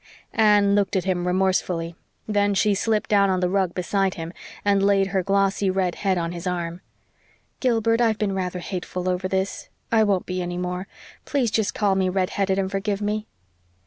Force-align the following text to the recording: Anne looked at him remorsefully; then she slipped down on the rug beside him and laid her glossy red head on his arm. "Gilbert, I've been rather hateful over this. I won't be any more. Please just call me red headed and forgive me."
Anne 0.33 0.73
looked 0.73 0.95
at 0.95 1.03
him 1.03 1.27
remorsefully; 1.27 1.93
then 2.27 2.55
she 2.55 2.73
slipped 2.73 3.07
down 3.07 3.29
on 3.29 3.39
the 3.39 3.47
rug 3.51 3.75
beside 3.75 4.15
him 4.15 4.33
and 4.65 4.81
laid 4.81 5.05
her 5.09 5.21
glossy 5.21 5.69
red 5.69 5.93
head 5.93 6.17
on 6.17 6.31
his 6.31 6.47
arm. 6.47 6.81
"Gilbert, 7.59 8.01
I've 8.01 8.17
been 8.17 8.33
rather 8.33 8.57
hateful 8.61 9.07
over 9.07 9.27
this. 9.27 9.69
I 9.91 10.03
won't 10.03 10.25
be 10.25 10.41
any 10.41 10.57
more. 10.57 10.87
Please 11.25 11.51
just 11.51 11.75
call 11.75 11.93
me 11.93 12.09
red 12.09 12.31
headed 12.31 12.57
and 12.57 12.71
forgive 12.71 12.99
me." 13.03 13.27